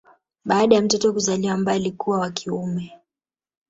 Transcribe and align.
Baada 0.45 0.75
ya 0.75 0.81
mtoto 0.81 1.13
kuzaliwa 1.13 1.53
ambaye 1.53 1.79
alikuwa 1.79 2.19
wa 2.19 2.29
kiume 2.31 2.99